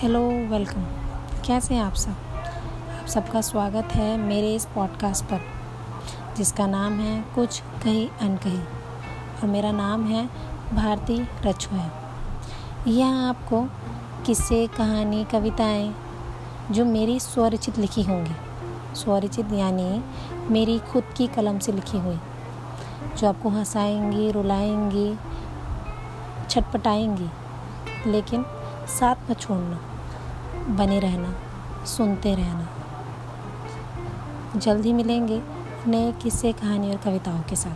[0.00, 0.82] Hello, welcome.
[1.46, 2.10] कैसे हैं आप सब?
[3.00, 5.40] आप सबका स्वागत है मेरे इस पॉडकास्ट पर,
[6.36, 8.58] जिसका नाम है कुछ कही अनकही,
[9.42, 10.30] और मेरा नाम है
[10.74, 11.90] भारती रछुआ।
[12.86, 13.62] यह आपको
[14.26, 15.94] किस्से, कहानी, कविताएँ,
[16.70, 18.34] जो मेरी स्वरचित लिखी होंगी,
[18.94, 20.04] स्वरचित यानी
[20.48, 22.18] मेरी खुद की कलम से लिखी हुई,
[23.18, 25.18] जो आपको हंसाएँगी, रुलाएँगी,
[26.50, 27.30] छटपटाएँगी,
[28.10, 28.44] लेकिन
[28.88, 29.80] साथ न छोड़ना।
[30.76, 31.34] बने रहना
[31.86, 32.68] सुनते रहना।
[34.56, 35.42] जल्द ही मिलेंगे
[35.86, 37.74] नए किस्से कहानी और कविताओं के साथ।